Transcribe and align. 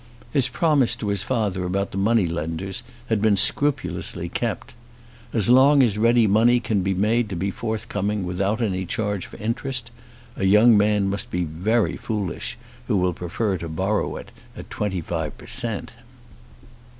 His 0.33 0.47
promise 0.47 0.95
to 0.95 1.09
his 1.09 1.21
father 1.21 1.63
about 1.63 1.91
the 1.91 1.97
money 1.99 2.25
lenders 2.25 2.81
had 3.05 3.21
been 3.21 3.37
scrupulously 3.37 4.29
kept. 4.29 4.73
As 5.31 5.47
long 5.47 5.83
as 5.83 5.95
ready 5.95 6.25
money 6.25 6.59
can 6.59 6.81
be 6.81 6.95
made 6.95 7.29
to 7.29 7.35
be 7.35 7.51
forthcoming 7.51 8.23
without 8.25 8.63
any 8.63 8.83
charge 8.87 9.27
for 9.27 9.37
interest, 9.37 9.91
a 10.35 10.45
young 10.45 10.75
man 10.75 11.07
must 11.07 11.29
be 11.29 11.43
very 11.43 11.97
foolish 11.97 12.57
who 12.87 12.97
will 12.97 13.13
prefer 13.13 13.57
to 13.57 13.69
borrow 13.69 14.15
it 14.15 14.31
at 14.57 14.71
twenty 14.71 15.01
five 15.01 15.37
per 15.37 15.45
cent. 15.45 15.93